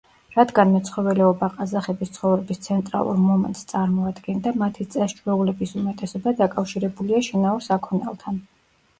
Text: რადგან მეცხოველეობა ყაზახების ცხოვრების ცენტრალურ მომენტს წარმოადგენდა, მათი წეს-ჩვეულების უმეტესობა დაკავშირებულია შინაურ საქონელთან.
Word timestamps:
რადგან 0.35 0.69
მეცხოველეობა 0.75 1.47
ყაზახების 1.57 2.11
ცხოვრების 2.13 2.61
ცენტრალურ 2.67 3.19
მომენტს 3.25 3.61
წარმოადგენდა, 3.71 4.53
მათი 4.61 4.87
წეს-ჩვეულების 4.95 5.73
უმეტესობა 5.81 6.33
დაკავშირებულია 6.41 7.21
შინაურ 7.29 7.63
საქონელთან. 7.67 8.41